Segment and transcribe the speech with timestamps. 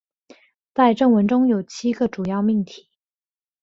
[0.73, 2.89] 在正文中有七个主要命题。